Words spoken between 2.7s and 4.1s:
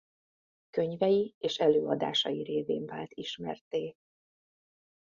vált ismertté.